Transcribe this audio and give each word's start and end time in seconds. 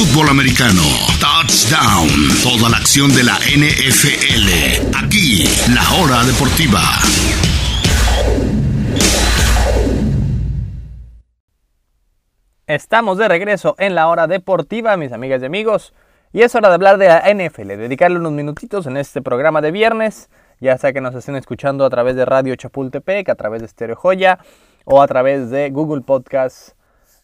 fútbol 0.00 0.30
americano. 0.30 0.80
Touchdown. 1.20 2.08
Toda 2.42 2.70
la 2.70 2.78
acción 2.78 3.14
de 3.14 3.22
la 3.22 3.36
NFL. 3.36 4.96
Aquí, 4.96 5.44
la 5.74 5.82
hora 6.00 6.24
deportiva. 6.24 6.80
Estamos 12.66 13.18
de 13.18 13.28
regreso 13.28 13.74
en 13.78 13.94
la 13.94 14.08
hora 14.08 14.26
deportiva, 14.26 14.96
mis 14.96 15.12
amigas 15.12 15.42
y 15.42 15.44
amigos. 15.44 15.92
Y 16.32 16.42
es 16.42 16.54
hora 16.54 16.68
de 16.68 16.74
hablar 16.76 16.96
de 16.96 17.08
la 17.08 17.22
NFL, 17.34 17.68
dedicarle 17.76 18.18
unos 18.18 18.32
minutitos 18.32 18.86
en 18.86 18.96
este 18.96 19.20
programa 19.20 19.60
de 19.60 19.70
viernes, 19.70 20.30
ya 20.60 20.78
sea 20.78 20.94
que 20.94 21.02
nos 21.02 21.14
estén 21.14 21.36
escuchando 21.36 21.84
a 21.84 21.90
través 21.90 22.16
de 22.16 22.24
Radio 22.24 22.56
Chapultepec, 22.56 23.28
a 23.28 23.34
través 23.34 23.60
de 23.60 23.68
Stereo 23.68 23.96
Joya 23.96 24.38
o 24.86 25.02
a 25.02 25.06
través 25.06 25.50
de 25.50 25.68
Google 25.68 26.00
Podcasts, 26.00 26.74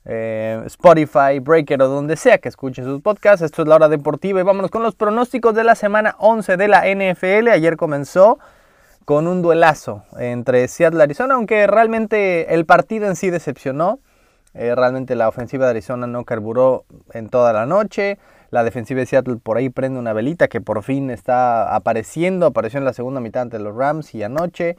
eh, 0.09 0.63
Spotify, 0.67 1.41
Breaker 1.41 1.83
o 1.83 1.89
donde 1.89 2.17
sea 2.17 2.39
que 2.39 2.49
escuchen 2.49 2.85
sus 2.85 3.03
podcasts. 3.03 3.43
Esto 3.43 3.63
es 3.63 3.69
la 3.69 3.75
hora 3.75 3.89
deportiva 3.89 4.41
y 4.41 4.45
vámonos 4.45 4.71
con 4.71 4.83
los 4.83 4.95
pronósticos 4.95 5.55
de 5.55 5.65
la 5.65 5.75
semana 5.75 6.15
11 6.19 6.57
de 6.57 6.69
la 6.69 6.85
NFL. 6.87 7.49
Ayer 7.49 7.77
comenzó 7.77 8.39
con 9.05 9.27
un 9.27 9.43
duelazo 9.43 10.05
entre 10.19 10.67
Seattle 10.69 11.01
y 11.01 11.03
Arizona, 11.03 11.35
aunque 11.35 11.67
realmente 11.67 12.55
el 12.55 12.67
partido 12.67 13.07
en 13.07 13.17
sí 13.17 13.31
decepcionó. 13.31 13.99
Eh, 14.55 14.75
realmente 14.75 15.17
la 15.17 15.29
ofensiva 15.29 15.67
de 15.67 15.73
Arizona 15.73 16.07
no 16.07 16.25
carburó 16.25 16.85
en 17.13 17.29
toda 17.29 17.53
la 17.53 17.67
noche. 17.67 18.19
La 18.51 18.63
defensiva 18.63 19.01
de 19.01 19.07
Seattle 19.07 19.37
por 19.43 19.57
ahí 19.59 19.71
prende 19.71 19.99
una 19.99 20.13
velita 20.13 20.49
que 20.49 20.61
por 20.61 20.83
fin 20.83 21.11
está 21.11 21.75
apareciendo. 21.75 22.47
Apareció 22.47 22.79
en 22.79 22.85
la 22.85 22.93
segunda 22.93 23.21
mitad 23.21 23.43
ante 23.43 23.59
los 23.59 23.75
Rams 23.77 24.15
y 24.15 24.23
anoche. 24.23 24.77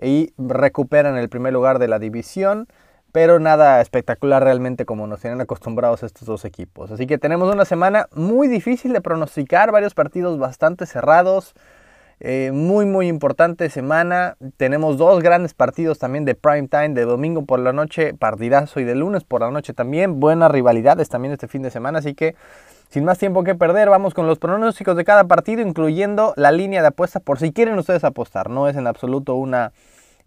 Y 0.00 0.32
recuperan 0.38 1.16
el 1.18 1.28
primer 1.28 1.52
lugar 1.52 1.78
de 1.78 1.88
la 1.88 1.98
división. 1.98 2.66
Pero 3.12 3.40
nada 3.40 3.80
espectacular 3.80 4.42
realmente 4.42 4.84
como 4.84 5.06
nos 5.06 5.20
tienen 5.20 5.40
acostumbrados 5.40 6.02
estos 6.02 6.26
dos 6.26 6.44
equipos. 6.44 6.90
Así 6.90 7.06
que 7.06 7.18
tenemos 7.18 7.52
una 7.52 7.64
semana 7.64 8.08
muy 8.14 8.48
difícil 8.48 8.92
de 8.92 9.00
pronosticar. 9.00 9.72
Varios 9.72 9.94
partidos 9.94 10.38
bastante 10.38 10.86
cerrados. 10.86 11.54
Eh, 12.22 12.50
muy 12.52 12.84
muy 12.84 13.08
importante 13.08 13.70
semana. 13.70 14.36
Tenemos 14.58 14.98
dos 14.98 15.22
grandes 15.22 15.54
partidos 15.54 15.98
también 15.98 16.26
de 16.26 16.34
prime 16.34 16.68
time, 16.68 16.90
de 16.90 17.06
domingo 17.06 17.46
por 17.46 17.58
la 17.58 17.72
noche, 17.72 18.12
partidazo 18.12 18.78
y 18.78 18.84
de 18.84 18.94
lunes 18.94 19.24
por 19.24 19.40
la 19.40 19.50
noche 19.50 19.72
también. 19.72 20.20
Buenas 20.20 20.50
rivalidades 20.52 21.08
también 21.08 21.32
este 21.32 21.48
fin 21.48 21.62
de 21.62 21.70
semana, 21.70 22.00
así 22.00 22.14
que 22.14 22.36
sin 22.90 23.04
más 23.04 23.18
tiempo 23.18 23.42
que 23.44 23.54
perder, 23.54 23.88
vamos 23.88 24.14
con 24.14 24.26
los 24.26 24.38
pronósticos 24.38 24.96
de 24.96 25.04
cada 25.04 25.24
partido, 25.24 25.62
incluyendo 25.62 26.34
la 26.36 26.50
línea 26.52 26.82
de 26.82 26.88
apuesta 26.88 27.20
por 27.20 27.38
si 27.38 27.52
quieren 27.52 27.78
ustedes 27.78 28.04
apostar. 28.04 28.50
No 28.50 28.68
es 28.68 28.76
en 28.76 28.86
absoluto 28.86 29.36
una, 29.36 29.72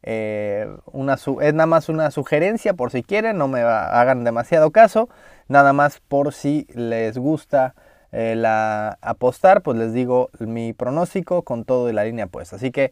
eh, 0.04 0.68
una 0.92 1.16
es 1.16 1.54
nada 1.54 1.66
más 1.66 1.90
una 1.90 2.12
sugerencia 2.12 2.74
por 2.74 2.92
si 2.92 3.04
quieren, 3.04 3.38
no 3.38 3.48
me 3.48 3.62
hagan 3.62 4.24
demasiado 4.24 4.72
caso, 4.72 5.10
nada 5.48 5.74
más 5.74 6.00
por 6.00 6.34
si 6.34 6.68
les 6.74 7.18
gusta 7.18 7.74
eh, 8.12 8.36
la 8.36 8.98
apostar, 9.02 9.62
pues 9.62 9.78
les 9.78 9.94
digo 9.94 10.30
mi 10.40 10.74
pronóstico 10.74 11.44
con 11.44 11.66
todo 11.66 11.88
de 11.88 11.94
la 11.94 12.04
línea 12.04 12.26
apuesta. 12.26 12.58
Así 12.58 12.72
que 12.72 12.92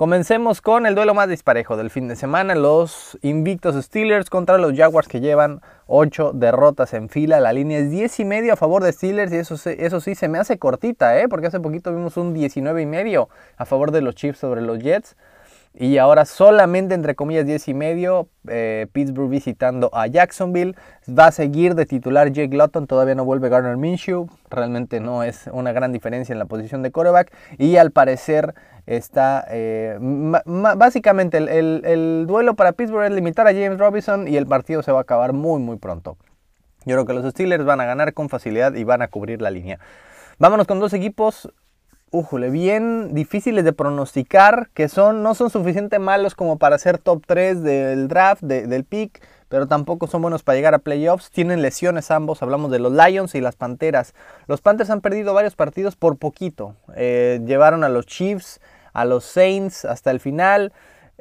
Comencemos 0.00 0.62
con 0.62 0.86
el 0.86 0.94
duelo 0.94 1.12
más 1.12 1.28
disparejo 1.28 1.76
del 1.76 1.90
fin 1.90 2.08
de 2.08 2.16
semana, 2.16 2.54
los 2.54 3.18
invictos 3.20 3.74
Steelers 3.84 4.30
contra 4.30 4.56
los 4.56 4.74
Jaguars 4.74 5.06
que 5.06 5.20
llevan 5.20 5.60
8 5.88 6.32
derrotas 6.32 6.94
en 6.94 7.10
fila. 7.10 7.38
La 7.38 7.52
línea 7.52 7.80
es 7.80 7.90
10 7.90 8.20
y 8.20 8.24
medio 8.24 8.54
a 8.54 8.56
favor 8.56 8.82
de 8.82 8.92
Steelers 8.92 9.30
y 9.30 9.36
eso, 9.36 9.56
eso 9.68 10.00
sí 10.00 10.14
se 10.14 10.28
me 10.28 10.38
hace 10.38 10.58
cortita, 10.58 11.20
¿eh? 11.20 11.28
porque 11.28 11.48
hace 11.48 11.60
poquito 11.60 11.94
vimos 11.94 12.16
un 12.16 12.32
19 12.32 12.80
y 12.80 12.86
medio 12.86 13.28
a 13.58 13.66
favor 13.66 13.90
de 13.90 14.00
los 14.00 14.14
Chiefs 14.14 14.38
sobre 14.38 14.62
los 14.62 14.78
Jets. 14.78 15.16
Y 15.72 15.98
ahora 15.98 16.24
solamente 16.24 16.94
entre 16.94 17.14
comillas 17.14 17.46
10 17.46 17.68
y 17.68 17.74
medio, 17.74 18.28
eh, 18.48 18.88
Pittsburgh 18.92 19.30
visitando 19.30 19.88
a 19.92 20.08
Jacksonville. 20.08 20.74
Va 21.08 21.26
a 21.26 21.32
seguir 21.32 21.76
de 21.76 21.86
titular 21.86 22.32
Jake 22.32 22.56
Lotton, 22.56 22.86
todavía 22.86 23.14
no 23.14 23.24
vuelve 23.24 23.48
Garner 23.48 23.76
Minshew. 23.76 24.28
Realmente 24.50 24.98
no 24.98 25.22
es 25.22 25.48
una 25.52 25.72
gran 25.72 25.92
diferencia 25.92 26.32
en 26.32 26.40
la 26.40 26.46
posición 26.46 26.82
de 26.82 26.90
quarterback. 26.90 27.32
Y 27.56 27.76
al 27.76 27.92
parecer 27.92 28.54
está 28.86 29.46
eh, 29.48 29.96
básicamente 30.00 31.38
el, 31.38 32.24
duelo 32.26 32.54
para 32.54 32.72
Pittsburgh 32.72 33.04
es 33.04 33.12
limitar 33.12 33.46
a 33.46 33.52
James 33.52 33.78
Robinson 33.78 34.26
y 34.26 34.36
el 34.36 34.46
partido 34.46 34.82
se 34.82 34.90
va 34.90 34.98
a 34.98 35.02
acabar 35.02 35.32
muy 35.32 35.60
muy 35.60 35.76
pronto. 35.76 36.16
Yo 36.84 36.96
creo 36.96 37.06
que 37.06 37.12
los 37.12 37.30
Steelers 37.30 37.64
van 37.64 37.80
a 37.80 37.84
ganar 37.84 38.12
con 38.14 38.28
facilidad 38.28 38.74
y 38.74 38.84
van 38.84 39.02
a 39.02 39.08
cubrir 39.08 39.40
la 39.40 39.50
línea. 39.50 39.78
Vámonos 40.38 40.66
con 40.66 40.80
dos 40.80 40.94
equipos, 40.94 41.52
ujule, 42.10 42.50
bien 42.50 43.14
difíciles 43.14 43.64
de 43.64 43.72
pronosticar, 43.72 44.68
que 44.74 44.88
son, 44.88 45.22
no 45.22 45.34
son 45.34 45.50
suficientemente 45.50 45.98
malos 45.98 46.34
como 46.34 46.58
para 46.58 46.78
ser 46.78 46.98
top 46.98 47.22
3 47.26 47.62
del 47.62 48.08
draft, 48.08 48.42
del 48.42 48.84
pick, 48.84 49.22
pero 49.48 49.66
tampoco 49.66 50.06
son 50.06 50.22
buenos 50.22 50.42
para 50.42 50.56
llegar 50.56 50.74
a 50.74 50.78
playoffs. 50.78 51.30
Tienen 51.30 51.62
lesiones 51.62 52.10
ambos, 52.10 52.42
hablamos 52.42 52.70
de 52.70 52.78
los 52.78 52.92
Lions 52.92 53.34
y 53.34 53.40
las 53.40 53.56
Panteras. 53.56 54.14
Los 54.46 54.60
Panthers 54.60 54.90
han 54.90 55.00
perdido 55.00 55.34
varios 55.34 55.56
partidos 55.56 55.96
por 55.96 56.16
poquito. 56.18 56.76
Eh, 56.94 57.40
llevaron 57.44 57.84
a 57.84 57.88
los 57.88 58.06
Chiefs 58.06 58.60
a 58.92 59.04
los 59.04 59.24
Saints 59.24 59.84
hasta 59.84 60.10
el 60.10 60.20
final. 60.20 60.72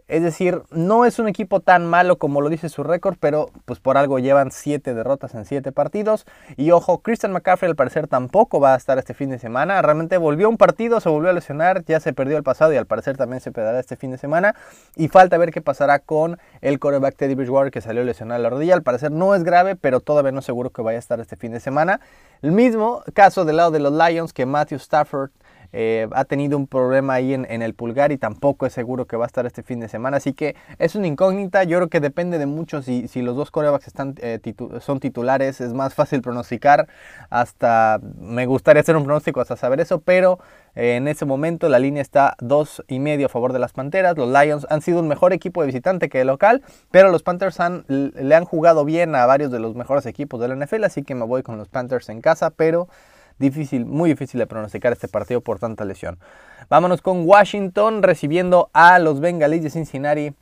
Es 0.09 0.23
decir, 0.23 0.63
no 0.71 1.05
es 1.05 1.19
un 1.19 1.27
equipo 1.27 1.59
tan 1.59 1.85
malo 1.85 2.17
como 2.17 2.41
lo 2.41 2.49
dice 2.49 2.67
su 2.67 2.83
récord, 2.83 3.15
pero 3.19 3.51
pues 3.65 3.79
por 3.79 3.95
algo 3.95 4.17
llevan 4.17 4.49
7 4.49 4.95
derrotas 4.95 5.35
en 5.35 5.45
7 5.45 5.71
partidos. 5.71 6.25
Y 6.57 6.71
ojo, 6.71 7.03
Christian 7.03 7.31
McCaffrey 7.31 7.69
al 7.69 7.75
parecer 7.75 8.07
tampoco 8.07 8.59
va 8.59 8.73
a 8.73 8.77
estar 8.77 8.97
este 8.97 9.13
fin 9.13 9.29
de 9.29 9.37
semana. 9.37 9.79
Realmente 9.83 10.17
volvió 10.17 10.49
un 10.49 10.57
partido, 10.57 10.99
se 10.99 11.09
volvió 11.09 11.29
a 11.29 11.33
lesionar, 11.33 11.85
ya 11.85 11.99
se 11.99 12.11
perdió 12.11 12.37
el 12.37 12.43
pasado 12.43 12.73
y 12.73 12.77
al 12.77 12.87
parecer 12.87 13.17
también 13.17 13.39
se 13.39 13.51
perderá 13.51 13.79
este 13.79 13.97
fin 13.97 14.09
de 14.09 14.17
semana. 14.17 14.55
Y 14.95 15.09
falta 15.09 15.37
ver 15.37 15.51
qué 15.51 15.61
pasará 15.61 15.99
con 15.99 16.39
el 16.61 16.79
coreback 16.79 17.15
Teddy 17.15 17.35
Bridgewater 17.35 17.71
que 17.71 17.81
salió 17.81 18.03
lesionado 18.03 18.41
la 18.41 18.49
rodilla. 18.49 18.73
Al 18.73 18.81
parecer 18.81 19.11
no 19.11 19.35
es 19.35 19.43
grave, 19.43 19.75
pero 19.75 19.99
todavía 19.99 20.31
no 20.31 20.41
seguro 20.41 20.71
que 20.71 20.81
vaya 20.81 20.97
a 20.97 20.99
estar 20.99 21.19
este 21.19 21.35
fin 21.35 21.51
de 21.51 21.59
semana. 21.59 22.01
El 22.41 22.51
mismo 22.51 23.03
caso 23.13 23.45
del 23.45 23.57
lado 23.57 23.69
de 23.69 23.79
los 23.79 23.93
Lions 23.93 24.33
que 24.33 24.47
Matthew 24.47 24.77
Stafford 24.77 25.29
eh, 25.71 26.07
ha 26.13 26.25
tenido 26.25 26.57
un 26.57 26.67
problema 26.67 27.13
ahí 27.13 27.33
en, 27.33 27.45
el 27.61 27.73
pulgar 27.73 28.11
y 28.11 28.17
tampoco 28.17 28.65
es 28.65 28.73
seguro 28.73 29.05
que 29.05 29.17
va 29.17 29.25
a 29.25 29.27
estar 29.27 29.45
este 29.45 29.63
fin 29.63 29.79
de 29.79 29.87
semana. 29.87 30.17
Así 30.17 30.33
que 30.33 30.55
es 30.77 30.95
una 30.95 31.07
incógnita. 31.07 31.63
Yo 31.63 31.77
creo 31.77 31.89
que 31.89 31.99
depende 31.99 32.37
de 32.37 32.45
mucho 32.45 32.81
si, 32.81 33.07
los 33.21 33.35
dos 33.35 33.51
corebacks 33.51 33.87
están, 33.87 34.15
eh, 34.19 34.39
son 34.79 34.99
titulares. 34.99 35.61
Es 35.61 35.73
más 35.73 35.93
fácil 35.93 36.21
pronosticar. 36.21 36.87
Hasta 37.29 37.99
me 38.19 38.45
gustaría 38.45 38.81
hacer 38.81 38.95
un 38.95 39.03
pronóstico 39.03 39.41
hasta 39.41 39.55
saber 39.57 39.79
eso. 39.79 39.99
Pero 40.01 40.39
eh, 40.75 40.95
en 40.95 41.07
ese 41.07 41.25
momento 41.25 41.69
la 41.69 41.79
línea 41.79 42.01
está 42.01 42.35
dos 42.39 42.83
y 42.87 42.99
medio 42.99 43.27
a 43.27 43.29
favor 43.29 43.53
de 43.53 43.59
las 43.59 43.73
Panteras. 43.73 44.17
Los 44.17 44.29
Lions 44.29 44.65
han 44.69 44.81
sido 44.81 44.99
un 44.99 45.07
mejor 45.07 45.33
equipo 45.33 45.61
de 45.61 45.67
visitante 45.67 46.09
que 46.09 46.19
de 46.19 46.25
local. 46.25 46.63
Pero 46.91 47.11
los 47.11 47.23
Panthers 47.23 47.59
le 47.87 48.35
han 48.35 48.45
jugado 48.45 48.85
bien 48.85 49.15
a 49.15 49.25
varios 49.25 49.51
de 49.51 49.59
los 49.59 49.75
mejores 49.75 50.05
equipos 50.05 50.39
de 50.39 50.47
la 50.47 50.55
NFL. 50.55 50.83
Así 50.85 51.03
que 51.03 51.15
me 51.15 51.25
voy 51.25 51.43
con 51.43 51.57
los 51.57 51.67
Panthers 51.67 52.09
en 52.09 52.21
casa. 52.21 52.49
Pero 52.49 52.87
difícil, 53.39 53.85
muy 53.85 54.09
difícil 54.09 54.39
de 54.39 54.47
pronosticar 54.47 54.93
este 54.93 55.07
partido 55.07 55.41
por 55.41 55.59
tanta 55.59 55.85
lesión. 55.85 56.19
Vámonos 56.69 57.01
con 57.01 57.25
Washington 57.25 58.03
recibiendo 58.03 58.69
a 58.73 58.99
los 58.99 59.19
Bengalis 59.19 59.63
de 59.63 59.69
Cincinnati 59.69 60.33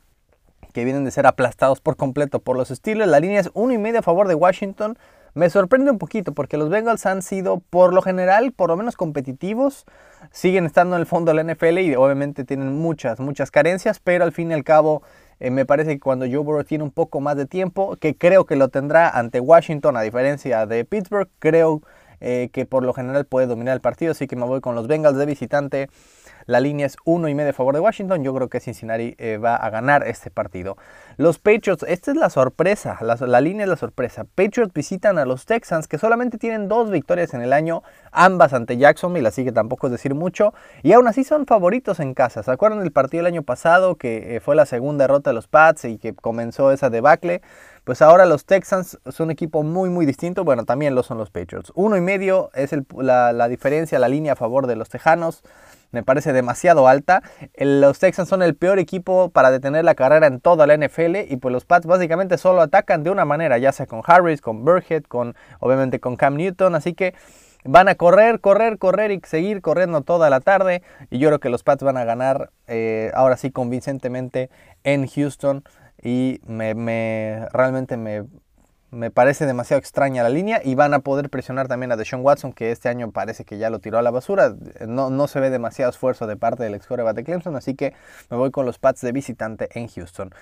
que 0.72 0.84
vienen 0.84 1.04
de 1.04 1.10
ser 1.10 1.26
aplastados 1.26 1.80
por 1.80 1.96
completo 1.96 2.40
por 2.40 2.56
los 2.56 2.68
Steelers. 2.68 3.10
La 3.10 3.20
línea 3.20 3.40
es 3.40 3.50
uno 3.54 3.72
y 3.72 3.78
medio 3.78 4.00
a 4.00 4.02
favor 4.02 4.28
de 4.28 4.34
Washington. 4.34 4.98
Me 5.34 5.50
sorprende 5.50 5.90
un 5.90 5.98
poquito 5.98 6.32
porque 6.32 6.56
los 6.56 6.68
Bengals 6.68 7.06
han 7.06 7.22
sido 7.22 7.58
por 7.70 7.94
lo 7.94 8.02
general 8.02 8.52
por 8.52 8.70
lo 8.70 8.76
menos 8.76 8.96
competitivos. 8.96 9.86
Siguen 10.30 10.66
estando 10.66 10.96
en 10.96 11.00
el 11.00 11.06
fondo 11.06 11.32
de 11.32 11.42
la 11.42 11.54
NFL 11.54 11.78
y 11.78 11.94
obviamente 11.94 12.44
tienen 12.44 12.76
muchas, 12.76 13.20
muchas 13.20 13.50
carencias, 13.50 14.00
pero 14.00 14.24
al 14.24 14.32
fin 14.32 14.50
y 14.50 14.54
al 14.54 14.64
cabo 14.64 15.02
eh, 15.40 15.50
me 15.50 15.64
parece 15.64 15.90
que 15.90 16.00
cuando 16.00 16.26
Joe 16.26 16.38
Burrow 16.38 16.64
tiene 16.64 16.84
un 16.84 16.90
poco 16.90 17.20
más 17.20 17.36
de 17.36 17.46
tiempo, 17.46 17.96
que 17.96 18.16
creo 18.16 18.46
que 18.46 18.56
lo 18.56 18.68
tendrá 18.68 19.08
ante 19.10 19.40
Washington 19.40 19.96
a 19.96 20.02
diferencia 20.02 20.66
de 20.66 20.84
Pittsburgh, 20.84 21.28
creo 21.38 21.82
eh, 22.20 22.50
que 22.52 22.66
por 22.66 22.84
lo 22.84 22.92
general 22.92 23.26
puede 23.26 23.46
dominar 23.46 23.74
el 23.74 23.80
partido, 23.80 24.12
así 24.12 24.26
que 24.26 24.36
me 24.36 24.44
voy 24.44 24.60
con 24.60 24.74
los 24.74 24.86
Bengals 24.86 25.18
de 25.18 25.26
visitante. 25.26 25.88
La 26.48 26.60
línea 26.60 26.86
es 26.86 26.96
uno 27.04 27.28
y 27.28 27.34
medio 27.34 27.50
a 27.50 27.52
favor 27.52 27.74
de 27.74 27.80
Washington. 27.80 28.24
Yo 28.24 28.34
creo 28.34 28.48
que 28.48 28.58
Cincinnati 28.58 29.14
eh, 29.18 29.36
va 29.36 29.56
a 29.56 29.68
ganar 29.68 30.08
este 30.08 30.30
partido. 30.30 30.78
Los 31.18 31.38
Patriots, 31.38 31.84
esta 31.86 32.10
es 32.10 32.16
la 32.16 32.30
sorpresa, 32.30 32.96
la, 33.02 33.40
línea 33.42 33.64
es 33.64 33.68
la 33.68 33.76
sorpresa. 33.76 34.24
Patriots 34.24 34.72
visitan 34.72 35.18
a 35.18 35.26
los 35.26 35.44
Texans 35.44 35.86
que 35.86 35.98
solamente 35.98 36.38
tienen 36.38 36.66
dos 36.66 36.90
victorias 36.90 37.34
en 37.34 37.42
el 37.42 37.52
año, 37.52 37.82
ambas 38.12 38.54
ante 38.54 38.78
Jacksonville, 38.78 39.28
así 39.28 39.44
que 39.44 39.52
tampoco 39.52 39.88
es 39.88 39.90
decir 39.90 40.14
mucho. 40.14 40.54
Y 40.82 40.92
aún 40.92 41.06
así 41.06 41.22
son 41.22 41.44
favoritos 41.44 42.00
en 42.00 42.14
casa. 42.14 42.42
¿Se 42.42 42.50
acuerdan 42.50 42.80
del 42.80 42.92
partido 42.92 43.24
del 43.24 43.34
año 43.34 43.42
pasado 43.42 43.96
que 43.96 44.36
eh, 44.36 44.40
fue 44.40 44.56
la 44.56 44.64
segunda 44.64 45.02
derrota 45.02 45.28
de 45.28 45.34
los 45.34 45.48
Pats 45.48 45.84
y 45.84 45.98
que 45.98 46.14
comenzó 46.14 46.72
esa 46.72 46.88
debacle? 46.88 47.42
Pues 47.84 48.00
ahora 48.00 48.24
los 48.24 48.46
Texans 48.46 48.98
son 49.10 49.26
un 49.26 49.32
equipo 49.32 49.62
muy 49.62 49.90
muy 49.90 50.06
distinto. 50.06 50.44
Bueno, 50.44 50.64
también 50.64 50.94
lo 50.94 51.02
son 51.02 51.18
los 51.18 51.30
Patriots. 51.30 51.72
Uno 51.74 51.98
y 51.98 52.00
medio 52.00 52.48
es 52.54 52.70
la, 52.96 53.34
la 53.34 53.48
diferencia, 53.48 53.98
la 53.98 54.08
línea 54.08 54.32
a 54.32 54.36
favor 54.36 54.66
de 54.66 54.76
los 54.76 54.88
Tejanos 54.88 55.42
me 55.90 56.02
parece 56.02 56.32
demasiado 56.32 56.88
alta. 56.88 57.22
Los 57.56 57.98
Texans 57.98 58.28
son 58.28 58.42
el 58.42 58.54
peor 58.54 58.78
equipo 58.78 59.30
para 59.30 59.50
detener 59.50 59.84
la 59.84 59.94
carrera 59.94 60.26
en 60.26 60.40
toda 60.40 60.66
la 60.66 60.76
NFL 60.76 61.16
y 61.28 61.36
pues 61.36 61.52
los 61.52 61.64
Pats 61.64 61.86
básicamente 61.86 62.38
solo 62.38 62.60
atacan 62.60 63.04
de 63.04 63.10
una 63.10 63.24
manera, 63.24 63.58
ya 63.58 63.72
sea 63.72 63.86
con 63.86 64.02
Harris, 64.04 64.40
con 64.40 64.64
Burhead, 64.64 65.04
con 65.04 65.34
obviamente 65.60 66.00
con 66.00 66.16
Cam 66.16 66.36
Newton, 66.36 66.74
así 66.74 66.94
que 66.94 67.14
van 67.64 67.88
a 67.88 67.94
correr, 67.94 68.40
correr, 68.40 68.78
correr 68.78 69.10
y 69.10 69.20
seguir 69.24 69.60
corriendo 69.60 70.02
toda 70.02 70.30
la 70.30 70.40
tarde. 70.40 70.82
Y 71.10 71.18
yo 71.18 71.28
creo 71.28 71.40
que 71.40 71.50
los 71.50 71.62
Pats 71.62 71.82
van 71.82 71.96
a 71.96 72.04
ganar 72.04 72.50
eh, 72.66 73.10
ahora 73.14 73.36
sí 73.36 73.50
convincentemente 73.50 74.50
en 74.84 75.06
Houston. 75.06 75.64
Y 76.00 76.40
me, 76.46 77.46
realmente 77.52 77.96
me, 77.96 78.24
Me 78.90 79.10
parece 79.10 79.44
demasiado 79.44 79.78
extraña 79.78 80.22
la 80.22 80.30
línea 80.30 80.62
y 80.64 80.74
van 80.74 80.94
a 80.94 81.00
poder 81.00 81.28
presionar 81.28 81.68
también 81.68 81.92
a 81.92 81.96
Deshaun 81.96 82.24
Watson, 82.24 82.54
que 82.54 82.70
este 82.70 82.88
año 82.88 83.10
parece 83.10 83.44
que 83.44 83.58
ya 83.58 83.68
lo 83.68 83.80
tiró 83.80 83.98
a 83.98 84.02
la 84.02 84.10
basura. 84.10 84.54
No, 84.86 85.10
no 85.10 85.28
se 85.28 85.40
ve 85.40 85.50
demasiado 85.50 85.90
esfuerzo 85.90 86.26
de 86.26 86.36
parte 86.36 86.62
del 86.62 86.74
ex 86.74 86.88
de 86.88 87.24
Clemson, 87.24 87.54
así 87.56 87.74
que 87.74 87.92
me 88.30 88.38
voy 88.38 88.50
con 88.50 88.64
los 88.64 88.78
Pats 88.78 89.02
de 89.02 89.12
visitante 89.12 89.68
en 89.74 89.88
Houston. 89.88 90.32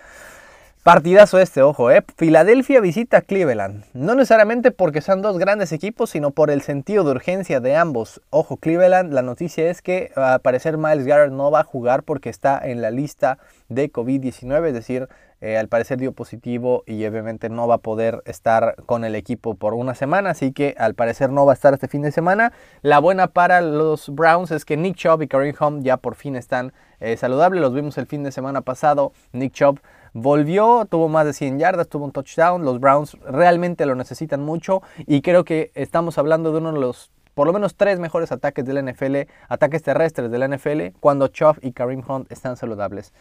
Partidazo 0.87 1.41
este, 1.41 1.63
ojo, 1.63 1.91
¿eh? 1.91 2.05
Filadelfia 2.17 2.81
visita 2.81 3.21
Cleveland. 3.21 3.83
No 3.93 4.15
necesariamente 4.15 4.71
porque 4.71 5.01
sean 5.01 5.21
dos 5.21 5.37
grandes 5.37 5.73
equipos, 5.73 6.11
sino 6.11 6.31
por 6.31 6.49
el 6.49 6.63
sentido 6.63 7.03
de 7.03 7.11
urgencia 7.11 7.59
de 7.59 7.75
ambos. 7.75 8.23
Ojo, 8.31 8.59
Cleveland, 8.59 9.13
la 9.13 9.23
noticia 9.23 9.69
es 9.69 9.83
que 9.83 10.13
al 10.15 10.39
parecer 10.39 10.79
Miles 10.79 11.05
Garrett 11.05 11.33
no 11.33 11.51
va 11.51 11.59
a 11.59 11.65
jugar 11.65 12.05
porque 12.05 12.31
está 12.31 12.61
en 12.63 12.83
la 12.83 12.93
lista 12.93 13.39
de 13.69 13.91
COVID-19, 13.91 14.69
es 14.69 14.75
decir, 14.75 15.09
eh, 15.41 15.59
al 15.59 15.69
parecer 15.69 15.99
dio 15.99 16.13
positivo 16.13 16.83
y 16.87 17.05
obviamente 17.05 17.49
no 17.49 17.69
va 17.69 17.77
a 17.77 17.79
poder 17.79 18.23
estar 18.25 18.77
con 18.87 19.05
el 19.05 19.15
equipo 19.15 19.55
por 19.55 19.75
una 19.75 19.95
semana, 19.95 20.31
así 20.31 20.53
que 20.53 20.75
al 20.79 20.95
parecer 20.95 21.31
no 21.31 21.45
va 21.45 21.53
a 21.53 21.55
estar 21.55 21.75
este 21.75 21.89
fin 21.89 22.03
de 22.03 22.13
semana. 22.13 22.53
La 22.83 22.99
buena 22.99 23.29
para 23.29 23.61
los 23.61 24.09
Browns 24.09 24.51
es 24.51 24.65
que 24.65 24.77
Nick 24.77 24.97
Chubb 24.97 25.23
y 25.23 25.29
Kareem 25.29 25.55
Hunt 25.61 25.85
ya 25.85 25.99
por 25.99 26.15
fin 26.15 26.37
están 26.37 26.73
eh, 27.01 27.17
saludables, 27.17 27.61
los 27.61 27.75
vimos 27.75 27.99
el 27.99 28.07
fin 28.07 28.23
de 28.23 28.33
semana 28.33 28.63
pasado. 28.63 29.13
Nick 29.33 29.53
Chubb 29.53 29.81
volvió, 30.15 30.87
tuvo 30.89 31.09
más 31.09 31.27
de 31.27 31.35
100 31.35 31.59
yardas, 31.59 31.89
tuvo 31.89 32.07
un 32.07 32.13
touchdown. 32.13 32.65
Los 32.65 32.81
Browns 32.81 33.19
realmente 33.23 33.85
lo 33.85 33.95
necesitan 33.95 34.43
mucho 34.43 34.83
y 34.99 35.21
creo 35.21 35.45
que 35.45 35.71
estamos 35.75 36.17
hablando 36.17 36.53
de 36.53 36.59
uno 36.59 36.73
de 36.73 36.81
los 36.81 37.11
por 37.35 37.47
lo 37.47 37.53
menos 37.53 37.77
tres 37.77 37.99
mejores 37.99 38.33
ataques 38.33 38.65
de 38.65 38.73
la 38.73 38.81
NFL, 38.81 39.31
ataques 39.51 39.83
terrestres 39.83 40.31
de 40.31 40.39
la 40.39 40.49
NFL, 40.49 40.99
cuando 41.01 41.29
Chubb 41.29 41.59
y 41.61 41.73
Kareem 41.73 42.03
Hunt 42.09 42.33
están 42.33 42.57
saludables. 42.57 43.13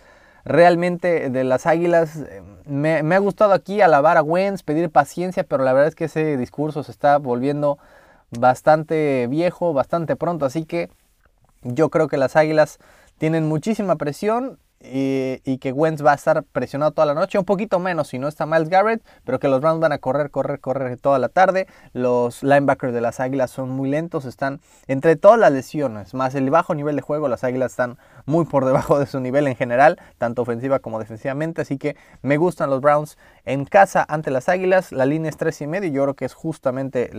Realmente 0.45 1.31
de 1.31 1.43
las 1.43 1.65
Águilas 1.65 2.17
eh, 2.17 2.43
me, 2.65 3.15
ha 3.15 3.19
gustado 3.19 3.53
aquí 3.53 3.81
alabar 3.81 4.17
a 4.17 4.21
Wentz, 4.21 4.61
pedir 4.61 4.91
paciencia, 4.91 5.43
pero 5.43 5.63
la 5.63 5.73
verdad 5.73 5.89
es 5.89 5.95
que 5.95 6.05
ese 6.05 6.37
discurso 6.37 6.83
se 6.83 6.91
está 6.91 7.17
volviendo 7.17 7.79
bastante 8.29 9.25
viejo, 9.27 9.73
bastante 9.73 10.15
pronto, 10.15 10.45
así 10.45 10.65
que 10.65 10.89
yo 11.63 11.89
creo 11.89 12.07
que 12.07 12.17
las 12.17 12.35
Águilas 12.35 12.77
tienen 13.17 13.47
muchísima 13.47 13.95
presión 13.95 14.59
y, 14.91 15.57
que 15.57 15.71
Wentz 15.71 16.05
va 16.05 16.11
a 16.11 16.15
estar 16.15 16.43
presionado 16.43 16.91
toda 16.91 17.05
la 17.05 17.13
noche, 17.13 17.39
un 17.39 17.45
poquito 17.45 17.79
menos 17.79 18.09
si 18.09 18.19
no 18.19 18.27
está 18.27 18.45
Miles 18.45 18.69
Garrett, 18.69 19.03
pero 19.23 19.39
que 19.39 19.47
los 19.47 19.61
Browns 19.61 19.79
van 19.79 19.91
a 19.91 19.97
correr, 19.97 20.29
correr, 20.29 20.59
correr 20.59 20.97
toda 20.97 21.17
la 21.19 21.29
tarde. 21.29 21.67
Los 21.93 22.43
linebackers 22.43 22.93
de 22.93 23.01
las 23.01 23.19
Águilas 23.19 23.51
son 23.51 23.69
muy 23.69 23.89
lentos, 23.89 24.25
están 24.25 24.59
entre 24.87 25.15
todas 25.15 25.39
las 25.39 25.51
lesiones, 25.51 26.13
más 26.13 26.35
el 26.35 26.49
bajo 26.49 26.75
nivel 26.75 26.95
de 26.95 27.01
juego, 27.01 27.27
las 27.27 27.43
Águilas 27.43 27.71
están 27.71 27.97
muy 28.25 28.45
por 28.45 28.65
debajo 28.65 28.99
de 28.99 29.05
su 29.05 29.19
nivel 29.19 29.47
en 29.47 29.55
general, 29.55 29.99
tanto 30.17 30.41
ofensiva 30.41 30.79
como 30.79 30.99
defensivamente, 30.99 31.61
así 31.61 31.77
que 31.77 31.95
me 32.21 32.37
gustan 32.37 32.69
los 32.69 32.81
Browns 32.81 33.17
en 33.45 33.65
casa 33.65 34.05
ante 34.07 34.31
las 34.31 34.49
Águilas, 34.49 34.91
la 34.91 35.05
línea 35.05 35.29
es 35.29 35.37
3 35.37 35.61
y 35.61 35.67
medio, 35.67 35.89
yo 35.91 36.03
creo 36.03 36.13
que 36.15 36.25
es 36.25 36.33
justamente 36.33 37.11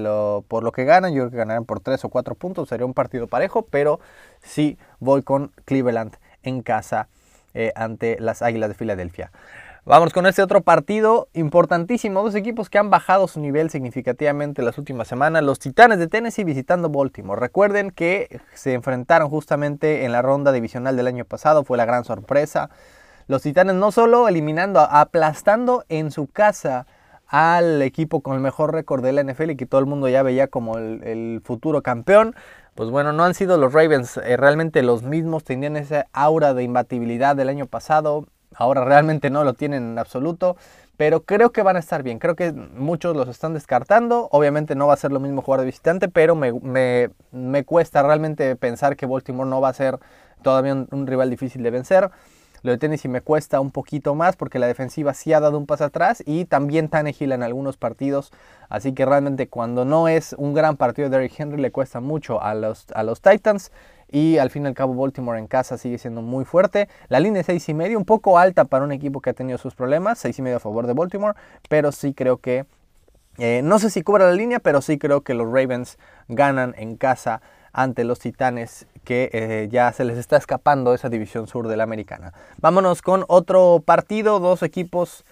por 0.48 0.62
lo 0.62 0.72
que 0.72 0.84
ganan, 0.84 1.12
yo 1.12 1.22
creo 1.22 1.30
que 1.30 1.36
ganarán 1.36 1.64
por 1.64 1.80
3 1.80 2.04
o 2.04 2.08
4 2.08 2.34
puntos, 2.34 2.68
sería 2.68 2.86
un 2.86 2.94
partido 2.94 3.26
parejo, 3.26 3.62
pero 3.62 4.00
sí 4.42 4.78
voy 5.00 5.22
con 5.22 5.52
Cleveland 5.64 6.16
en 6.42 6.62
casa 6.62 7.08
eh, 7.56 7.72
ante 7.74 8.18
las 8.20 8.42
Águilas 8.42 8.68
de 8.68 8.74
Filadelfia. 8.74 9.32
Vamos 9.86 10.12
con 10.12 10.26
este 10.26 10.42
otro 10.42 10.62
partido 10.62 11.28
importantísimo. 11.32 12.22
Dos 12.22 12.34
equipos 12.34 12.68
que 12.68 12.76
han 12.76 12.90
bajado 12.90 13.28
su 13.28 13.40
nivel 13.40 13.70
significativamente 13.70 14.60
las 14.60 14.76
últimas 14.78 15.08
semanas. 15.08 15.42
Los 15.42 15.58
Titanes 15.58 15.98
de 15.98 16.06
Tennessee 16.06 16.44
visitando 16.44 16.90
Baltimore. 16.90 17.40
Recuerden 17.40 17.92
que 17.92 18.40
se 18.52 18.74
enfrentaron 18.74 19.30
justamente 19.30 20.04
en 20.04 20.12
la 20.12 20.22
ronda 20.22 20.52
divisional 20.52 20.96
del 20.96 21.06
año 21.06 21.24
pasado. 21.24 21.64
Fue 21.64 21.78
la 21.78 21.84
gran 21.84 22.04
sorpresa. 22.04 22.68
Los 23.26 23.42
Titanes 23.42 23.76
no 23.76 23.90
solo 23.90 24.28
eliminando, 24.28 24.80
aplastando 24.80 25.84
en 25.88 26.10
su 26.10 26.26
casa 26.26 26.86
al 27.28 27.82
equipo 27.82 28.20
con 28.20 28.34
el 28.34 28.40
mejor 28.40 28.72
récord 28.72 29.02
de 29.02 29.12
la 29.12 29.22
NFL 29.22 29.50
y 29.50 29.56
que 29.56 29.66
todo 29.66 29.80
el 29.80 29.86
mundo 29.86 30.08
ya 30.08 30.22
veía 30.22 30.48
como 30.48 30.78
el 30.78 31.40
futuro 31.44 31.82
campeón, 31.82 32.34
pues 32.76 32.90
bueno, 32.90 33.12
no 33.12 33.24
han 33.24 33.32
sido 33.32 33.56
los 33.56 33.72
Ravens 33.72 34.18
eh, 34.18 34.36
realmente 34.36 34.82
los 34.82 35.02
mismos, 35.02 35.44
tenían 35.44 35.76
esa 35.76 36.06
aura 36.12 36.52
de 36.52 36.62
imbatibilidad 36.62 37.34
del 37.34 37.48
año 37.48 37.66
pasado, 37.66 38.26
ahora 38.54 38.84
realmente 38.84 39.30
no 39.30 39.44
lo 39.44 39.54
tienen 39.54 39.82
en 39.92 39.98
absoluto, 39.98 40.56
pero 40.98 41.22
creo 41.22 41.52
que 41.52 41.62
van 41.62 41.76
a 41.76 41.78
estar 41.78 42.02
bien, 42.02 42.18
creo 42.18 42.36
que 42.36 42.52
muchos 42.52 43.16
los 43.16 43.28
están 43.28 43.54
descartando, 43.54 44.28
obviamente 44.30 44.74
no 44.74 44.86
va 44.86 44.92
a 44.94 44.98
ser 44.98 45.10
lo 45.10 45.20
mismo 45.20 45.40
jugar 45.40 45.60
de 45.60 45.66
visitante, 45.66 46.08
pero 46.08 46.34
me, 46.34 46.52
me, 47.32 47.64
cuesta 47.64 48.02
realmente 48.02 48.56
pensar 48.56 48.94
que 48.94 49.06
Baltimore 49.06 49.48
no 49.48 49.62
va 49.62 49.70
a 49.70 49.74
ser 49.74 49.98
todavía 50.42 50.74
un 50.74 51.06
rival 51.06 51.30
difícil 51.30 51.62
de 51.62 51.70
vencer. 51.70 52.10
Lo 52.62 52.70
de 52.70 52.78
Tennessee 52.78 53.08
me 53.08 53.20
cuesta 53.20 53.60
un 53.60 53.70
poquito 53.70 54.14
más 54.14 54.36
porque 54.36 54.58
la 54.58 54.66
defensiva 54.66 55.14
sí 55.14 55.32
ha 55.32 55.40
dado 55.40 55.58
un 55.58 55.66
paso 55.66 55.84
atrás 55.84 56.22
y 56.26 56.44
también 56.44 56.88
Tannehill 56.88 57.32
en 57.32 57.42
algunos 57.42 57.76
partidos. 57.76 58.32
Así 58.68 58.92
que 58.92 59.04
realmente 59.04 59.48
cuando 59.48 59.84
no 59.84 60.08
es 60.08 60.34
un 60.38 60.54
gran 60.54 60.76
partido 60.76 61.08
de 61.08 61.16
Derrick 61.16 61.38
Henry 61.38 61.60
le 61.60 61.70
cuesta 61.70 62.00
mucho 62.00 62.42
a 62.42 62.54
los, 62.54 62.86
a 62.94 63.02
los 63.02 63.20
Titans. 63.20 63.72
Y 64.08 64.38
al 64.38 64.50
fin 64.50 64.64
y 64.64 64.66
al 64.68 64.74
cabo 64.74 64.94
Baltimore 64.94 65.38
en 65.38 65.48
casa 65.48 65.78
sigue 65.78 65.98
siendo 65.98 66.22
muy 66.22 66.44
fuerte. 66.44 66.88
La 67.08 67.18
línea 67.18 67.40
es 67.40 67.46
6 67.46 67.68
y 67.70 67.74
medio, 67.74 67.98
un 67.98 68.04
poco 68.04 68.38
alta 68.38 68.64
para 68.64 68.84
un 68.84 68.92
equipo 68.92 69.20
que 69.20 69.30
ha 69.30 69.34
tenido 69.34 69.58
sus 69.58 69.74
problemas. 69.74 70.18
6 70.20 70.38
y 70.38 70.42
medio 70.42 70.58
a 70.58 70.60
favor 70.60 70.86
de 70.86 70.92
Baltimore. 70.92 71.34
Pero 71.68 71.92
sí 71.92 72.14
creo 72.14 72.38
que... 72.38 72.66
Eh, 73.38 73.60
no 73.62 73.78
sé 73.78 73.90
si 73.90 74.02
cubra 74.02 74.26
la 74.26 74.32
línea, 74.32 74.60
pero 74.60 74.80
sí 74.80 74.96
creo 74.96 75.20
que 75.20 75.34
los 75.34 75.46
Ravens 75.46 75.98
ganan 76.28 76.74
en 76.78 76.96
casa 76.96 77.42
ante 77.76 78.04
los 78.04 78.18
Titanes 78.18 78.86
que 79.04 79.28
eh, 79.34 79.68
ya 79.70 79.92
se 79.92 80.04
les 80.04 80.16
está 80.16 80.38
escapando 80.38 80.94
esa 80.94 81.10
división 81.10 81.46
sur 81.46 81.68
de 81.68 81.76
la 81.76 81.84
americana. 81.84 82.32
Vámonos 82.56 83.02
con 83.02 83.24
otro 83.28 83.82
partido, 83.84 84.40
dos 84.40 84.62
equipos. 84.62 85.24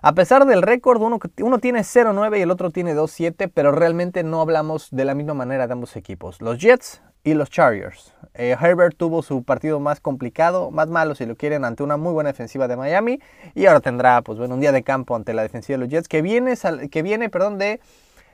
A 0.00 0.14
pesar 0.14 0.46
del 0.46 0.62
récord, 0.62 1.00
uno, 1.02 1.18
uno 1.40 1.58
tiene 1.58 1.80
0-9 1.80 2.38
y 2.38 2.42
el 2.42 2.50
otro 2.50 2.70
tiene 2.70 2.94
2-7, 2.96 3.50
pero 3.52 3.70
realmente 3.70 4.22
no 4.24 4.40
hablamos 4.40 4.88
de 4.92 5.04
la 5.04 5.14
misma 5.14 5.34
manera 5.34 5.66
de 5.66 5.74
ambos 5.74 5.94
equipos. 5.96 6.40
Los 6.40 6.58
Jets 6.58 7.02
y 7.22 7.34
los 7.34 7.50
Chargers. 7.50 8.14
Eh, 8.32 8.56
Herbert 8.58 8.96
tuvo 8.96 9.22
su 9.22 9.44
partido 9.44 9.78
más 9.78 10.00
complicado, 10.00 10.70
más 10.70 10.88
malo 10.88 11.14
si 11.14 11.26
lo 11.26 11.36
quieren, 11.36 11.66
ante 11.66 11.82
una 11.82 11.98
muy 11.98 12.12
buena 12.12 12.30
defensiva 12.30 12.66
de 12.66 12.76
Miami. 12.76 13.20
Y 13.54 13.66
ahora 13.66 13.80
tendrá 13.80 14.22
pues, 14.22 14.38
bueno, 14.38 14.54
un 14.54 14.60
día 14.60 14.72
de 14.72 14.82
campo 14.82 15.16
ante 15.16 15.34
la 15.34 15.42
defensiva 15.42 15.76
de 15.76 15.84
los 15.84 15.90
Jets 15.90 16.08
que 16.08 16.22
viene, 16.22 16.54
que 16.90 17.02
viene 17.02 17.28
perdón, 17.28 17.58
de 17.58 17.80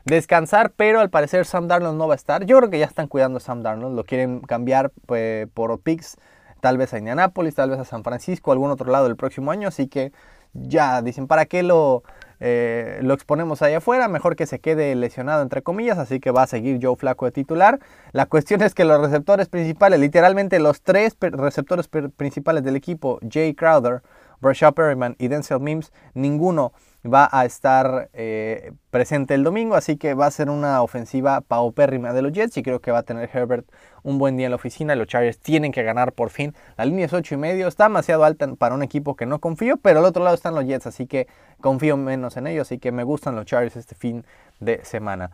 descansar, 0.05 0.73
pero 0.77 1.01
al 1.01 1.11
parecer 1.11 1.47
Sam 1.47 1.69
Darnold 1.69 1.99
no 1.99 2.09
va 2.09 2.15
a 2.15 2.17
estar. 2.17 2.45
Yo 2.45 2.59
creo 2.59 2.71
que 2.71 2.79
ya 2.79 2.87
están 2.87 3.07
cuidando 3.07 3.39
a 3.39 3.41
Sam 3.41 3.63
Darnold, 3.63 3.97
lo 3.97 4.05
quieren 4.05 4.41
cambiar 4.41 4.93
pues, 5.07 5.49
por 5.53 5.81
Pix, 5.81 6.17
tal 6.61 6.79
vez 6.79 6.93
a 6.95 6.99
Indianapolis, 6.99 7.55
tal 7.55 7.71
vez 7.71 7.79
a 7.79 7.85
San 7.85 8.05
Francisco, 8.05 8.53
algún 8.53 8.71
otro 8.71 8.91
lado 8.91 9.07
el 9.07 9.17
próximo 9.17 9.51
año, 9.51 9.69
así 9.69 9.89
que 9.89 10.13
ya 10.53 11.01
dicen, 11.03 11.27
¿para 11.27 11.47
qué 11.47 11.63
lo, 11.63 12.03
eh, 12.41 12.99
lo 13.03 13.15
exponemos 13.15 13.63
ahí 13.63 13.75
afuera? 13.75 14.09
Mejor 14.09 14.37
que 14.37 14.47
se 14.47 14.59
quede 14.59 14.95
lesionado 14.95 15.43
entre 15.43 15.63
comillas, 15.63 15.99
así 15.99 16.21
que 16.21 16.31
va 16.31 16.43
a 16.43 16.47
seguir 16.47 16.79
Joe 16.83 16.97
Flaco 16.97 17.27
de 17.27 17.33
titular. 17.33 17.79
La 18.13 18.27
cuestión 18.27 18.63
es 18.63 18.75
que 18.75 18.85
los 18.85 19.01
receptores 19.01 19.49
principales, 19.49 20.01
literalmente 20.01 20.59
los 20.59 20.83
tres 20.83 21.17
receptores 21.21 21.89
principales 21.89 22.65
del 22.65 22.77
equipo, 22.77 23.21
Jay 23.31 23.55
Crowder, 23.55 24.03
Brashad 24.41 24.75
Perryman 24.75 25.17
y 25.19 25.29
Denzel 25.29 25.61
Mims, 25.61 25.93
ninguno 26.15 26.73
va 27.05 27.29
a 27.33 27.45
estar 27.45 28.11
eh, 28.13 28.73
presente 28.91 29.35
el 29.35 29.43
domingo, 29.43 29.75
así 29.75 29.97
que 29.97 30.15
va 30.15 30.27
a 30.27 30.31
ser 30.31 30.51
una 30.51 30.83
ofensiva 30.83 31.41
paupérrima 31.41 32.13
de 32.13 32.23
los 32.23 32.33
Jets 32.33 32.57
y 32.59 32.63
creo 32.63 32.81
que 32.81 32.91
va 32.91 32.99
a 32.99 33.03
tener 33.03 33.31
Herbert 33.33 33.67
un 34.03 34.19
buen 34.19 34.37
día 34.37 34.47
en 34.47 34.51
la 34.51 34.57
oficina. 34.57 34.95
Los 34.95 35.07
Chargers 35.07 35.39
tienen 35.39 35.73
que 35.73 35.83
ganar 35.83 36.13
por 36.13 36.31
fin. 36.31 36.55
La 36.77 36.85
línea 36.85 37.07
es 37.07 37.13
8 37.13 37.35
y 37.35 37.39
medio, 37.39 37.69
está 37.69 37.85
demasiado 37.85 38.25
alta 38.25 38.47
para 38.57 38.75
un 38.75 38.83
equipo 38.83 39.17
que 39.17 39.27
no 39.27 39.39
confío, 39.39 39.77
pero 39.79 40.01
al 40.01 40.05
otro 40.05 40.23
lado 40.23 40.35
están 40.35 40.55
los 40.55 40.65
Jets, 40.67 40.87
así 40.87 41.07
que 41.07 41.27
confío 41.61 41.97
menos 41.97 42.37
en 42.37 42.47
ellos, 42.47 42.69
así 42.69 42.79
que 42.79 42.93
me 42.93 43.05
gustan 43.05 43.35
los 43.35 43.47
Chargers 43.47 43.77
este 43.77 43.95
fin 43.95 44.25
de 44.59 44.85
semana. 44.85 45.31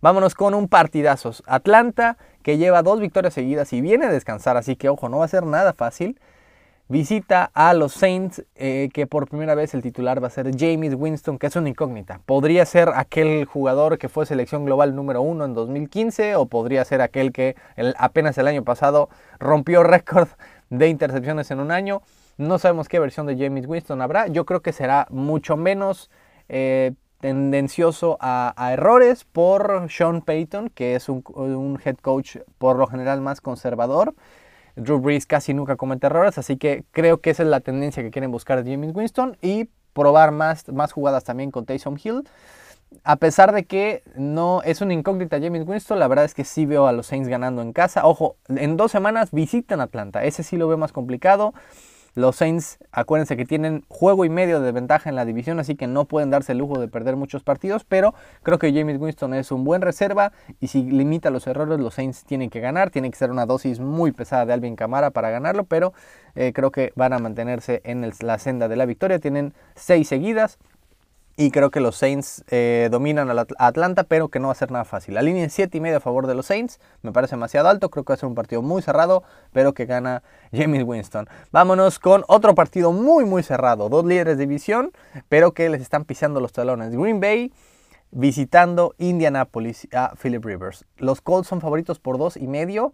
Vámonos 0.00 0.34
con 0.34 0.54
un 0.54 0.68
partidazo. 0.68 1.32
Atlanta 1.46 2.16
que 2.42 2.56
lleva 2.56 2.82
dos 2.82 3.00
victorias 3.00 3.34
seguidas 3.34 3.72
y 3.72 3.80
viene 3.80 4.06
a 4.06 4.12
descansar, 4.12 4.56
así 4.56 4.76
que 4.76 4.88
ojo, 4.88 5.08
no 5.08 5.18
va 5.18 5.24
a 5.24 5.28
ser 5.28 5.44
nada 5.44 5.72
fácil 5.72 6.18
visita 6.90 7.52
a 7.54 7.72
los 7.72 7.92
Saints, 7.92 8.44
eh, 8.56 8.88
que 8.92 9.06
por 9.06 9.28
primera 9.28 9.54
vez 9.54 9.74
el 9.74 9.80
titular 9.80 10.20
va 10.22 10.26
a 10.26 10.30
ser 10.30 10.50
James 10.58 10.94
Winston, 10.96 11.38
que 11.38 11.46
es 11.46 11.54
una 11.54 11.68
incógnita. 11.68 12.20
Podría 12.26 12.66
ser 12.66 12.90
aquel 12.96 13.44
jugador 13.44 13.96
que 13.96 14.08
fue 14.08 14.26
selección 14.26 14.64
global 14.64 14.96
número 14.96 15.22
uno 15.22 15.44
en 15.44 15.54
2015 15.54 16.34
o 16.34 16.46
podría 16.46 16.84
ser 16.84 17.00
aquel 17.00 17.32
que 17.32 17.54
apenas 17.96 18.36
el 18.38 18.48
año 18.48 18.64
pasado 18.64 19.08
rompió 19.38 19.82
récord 19.84 20.28
de 20.68 20.88
intercepciones 20.88 21.52
en 21.52 21.60
un 21.60 21.70
año. 21.70 22.02
No 22.38 22.58
sabemos 22.58 22.88
qué 22.88 22.98
versión 22.98 23.24
de 23.26 23.36
James 23.38 23.66
Winston 23.68 24.02
habrá. 24.02 24.26
Yo 24.26 24.44
creo 24.44 24.60
que 24.60 24.72
será 24.72 25.06
mucho 25.10 25.56
menos 25.56 26.10
eh, 26.48 26.94
tendencioso 27.20 28.18
a, 28.20 28.52
errores 28.72 29.24
por 29.24 29.86
Sean 29.88 30.22
Payton, 30.22 30.70
que 30.70 30.96
es 30.96 31.08
un 31.08 31.78
head 31.84 31.98
coach 31.98 32.38
por 32.58 32.76
lo 32.76 32.88
general 32.88 33.20
más 33.20 33.40
conservador. 33.40 34.12
Drew 34.80 34.98
Brees 34.98 35.26
casi 35.26 35.54
nunca 35.54 35.76
comete 35.76 36.06
errores, 36.06 36.38
así 36.38 36.56
que 36.56 36.84
creo 36.90 37.20
que 37.20 37.30
esa 37.30 37.42
es 37.42 37.48
la 37.48 37.60
tendencia 37.60 38.02
que 38.02 38.10
quieren 38.10 38.30
buscar 38.30 38.62
de 38.62 38.70
James 38.70 38.94
Winston 38.94 39.36
y 39.40 39.68
probar 39.92 40.32
más, 40.32 40.68
más 40.68 40.92
jugadas 40.92 41.24
también 41.24 41.50
con 41.50 41.66
Taysom 41.66 41.96
Hill. 42.02 42.24
A 43.04 43.16
pesar 43.16 43.52
de 43.52 43.64
que 43.64 44.02
no 44.16 44.62
es 44.64 44.80
una 44.80 44.94
incógnita 44.94 45.40
James 45.40 45.66
Winston, 45.66 45.98
la 45.98 46.08
verdad 46.08 46.24
es 46.24 46.34
que 46.34 46.44
sí 46.44 46.66
veo 46.66 46.86
a 46.86 46.92
los 46.92 47.06
Saints 47.06 47.28
ganando 47.28 47.62
en 47.62 47.72
casa. 47.72 48.04
Ojo, 48.04 48.36
en 48.48 48.76
dos 48.76 48.90
semanas 48.90 49.30
visitan 49.30 49.80
Atlanta, 49.80 50.24
ese 50.24 50.42
sí 50.42 50.56
lo 50.56 50.66
veo 50.66 50.76
más 50.76 50.92
complicado. 50.92 51.54
Los 52.14 52.36
Saints, 52.36 52.78
acuérdense 52.90 53.36
que 53.36 53.44
tienen 53.44 53.84
juego 53.88 54.24
y 54.24 54.28
medio 54.28 54.60
de 54.60 54.72
ventaja 54.72 55.08
en 55.08 55.16
la 55.16 55.24
división, 55.24 55.60
así 55.60 55.76
que 55.76 55.86
no 55.86 56.06
pueden 56.06 56.30
darse 56.30 56.52
el 56.52 56.58
lujo 56.58 56.80
de 56.80 56.88
perder 56.88 57.16
muchos 57.16 57.44
partidos, 57.44 57.84
pero 57.84 58.14
creo 58.42 58.58
que 58.58 58.72
James 58.72 59.00
Winston 59.00 59.34
es 59.34 59.52
un 59.52 59.64
buen 59.64 59.80
reserva 59.80 60.32
y 60.58 60.66
si 60.66 60.82
limita 60.82 61.30
los 61.30 61.46
errores, 61.46 61.78
los 61.78 61.94
Saints 61.94 62.24
tienen 62.24 62.50
que 62.50 62.60
ganar, 62.60 62.90
tiene 62.90 63.10
que 63.10 63.16
ser 63.16 63.30
una 63.30 63.46
dosis 63.46 63.78
muy 63.78 64.10
pesada 64.10 64.44
de 64.44 64.52
Alvin 64.52 64.74
Camara 64.74 65.10
para 65.10 65.30
ganarlo, 65.30 65.64
pero 65.64 65.92
eh, 66.34 66.52
creo 66.52 66.70
que 66.72 66.92
van 66.96 67.12
a 67.12 67.18
mantenerse 67.18 67.80
en 67.84 68.10
la 68.20 68.38
senda 68.38 68.66
de 68.68 68.76
la 68.76 68.86
victoria, 68.86 69.18
tienen 69.18 69.54
seis 69.74 70.08
seguidas. 70.08 70.58
Y 71.40 71.52
creo 71.52 71.70
que 71.70 71.80
los 71.80 71.96
Saints 71.96 72.44
eh, 72.50 72.90
dominan 72.90 73.30
a 73.30 73.46
Atlanta, 73.56 74.04
pero 74.04 74.28
que 74.28 74.38
no 74.38 74.48
va 74.48 74.52
a 74.52 74.56
ser 74.56 74.70
nada 74.70 74.84
fácil. 74.84 75.14
La 75.14 75.22
línea 75.22 75.46
es 75.46 75.54
7 75.54 75.78
y 75.78 75.80
medio 75.80 75.96
a 75.96 76.00
favor 76.00 76.26
de 76.26 76.34
los 76.34 76.44
Saints. 76.44 76.78
Me 77.00 77.12
parece 77.12 77.34
demasiado 77.34 77.70
alto. 77.70 77.88
Creo 77.88 78.04
que 78.04 78.10
va 78.10 78.16
a 78.16 78.18
ser 78.18 78.28
un 78.28 78.34
partido 78.34 78.60
muy 78.60 78.82
cerrado, 78.82 79.22
pero 79.50 79.72
que 79.72 79.86
gana 79.86 80.22
James 80.52 80.82
Winston. 80.84 81.30
Vámonos 81.50 81.98
con 81.98 82.24
otro 82.28 82.54
partido 82.54 82.92
muy, 82.92 83.24
muy 83.24 83.42
cerrado. 83.42 83.88
Dos 83.88 84.04
líderes 84.04 84.36
de 84.36 84.44
división, 84.44 84.92
pero 85.30 85.52
que 85.52 85.70
les 85.70 85.80
están 85.80 86.04
pisando 86.04 86.40
los 86.40 86.52
talones. 86.52 86.94
Green 86.94 87.20
Bay 87.20 87.50
visitando 88.10 88.94
Indianapolis 88.98 89.88
a 89.94 90.12
Philip 90.20 90.44
Rivers. 90.44 90.84
Los 90.98 91.22
Colts 91.22 91.48
son 91.48 91.62
favoritos 91.62 92.00
por 92.00 92.18
dos 92.18 92.36
y 92.36 92.48
medio. 92.48 92.92